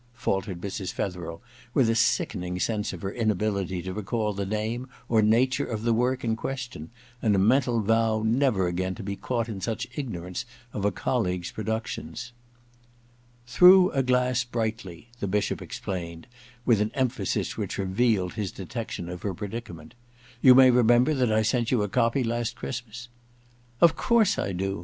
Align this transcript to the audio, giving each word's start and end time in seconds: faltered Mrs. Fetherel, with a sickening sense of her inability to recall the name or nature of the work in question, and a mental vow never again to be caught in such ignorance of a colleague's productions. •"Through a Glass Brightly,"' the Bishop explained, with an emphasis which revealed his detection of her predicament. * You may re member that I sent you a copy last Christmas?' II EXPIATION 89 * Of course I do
faltered 0.15 0.61
Mrs. 0.61 0.91
Fetherel, 0.91 1.43
with 1.75 1.87
a 1.87 1.93
sickening 1.93 2.59
sense 2.59 2.91
of 2.91 3.03
her 3.03 3.13
inability 3.13 3.83
to 3.83 3.93
recall 3.93 4.33
the 4.33 4.47
name 4.47 4.89
or 5.07 5.21
nature 5.21 5.63
of 5.67 5.83
the 5.83 5.93
work 5.93 6.23
in 6.23 6.35
question, 6.35 6.89
and 7.21 7.35
a 7.35 7.37
mental 7.37 7.81
vow 7.81 8.23
never 8.25 8.65
again 8.65 8.95
to 8.95 9.03
be 9.03 9.15
caught 9.15 9.47
in 9.47 9.61
such 9.61 9.85
ignorance 9.95 10.43
of 10.73 10.85
a 10.85 10.91
colleague's 10.91 11.51
productions. 11.51 12.33
•"Through 13.47 13.91
a 13.91 14.01
Glass 14.01 14.43
Brightly,"' 14.43 15.09
the 15.19 15.27
Bishop 15.27 15.61
explained, 15.61 16.25
with 16.65 16.81
an 16.81 16.89
emphasis 16.95 17.55
which 17.55 17.77
revealed 17.77 18.33
his 18.33 18.51
detection 18.51 19.07
of 19.07 19.21
her 19.21 19.35
predicament. 19.35 19.93
* 20.19 20.41
You 20.41 20.55
may 20.55 20.71
re 20.71 20.81
member 20.81 21.13
that 21.13 21.31
I 21.31 21.43
sent 21.43 21.69
you 21.69 21.83
a 21.83 21.87
copy 21.87 22.23
last 22.23 22.55
Christmas?' 22.55 23.09
II 23.83 23.85
EXPIATION 23.85 23.85
89 23.85 23.89
* 23.89 23.91
Of 23.91 23.95
course 23.95 24.39
I 24.39 24.51
do 24.53 24.79